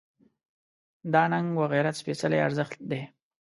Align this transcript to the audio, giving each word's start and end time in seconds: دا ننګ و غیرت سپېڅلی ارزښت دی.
دا 1.13 1.23
ننګ 1.31 1.49
و 1.57 1.61
غیرت 1.73 1.95
سپېڅلی 2.01 2.39
ارزښت 2.47 2.79
دی. 2.89 3.01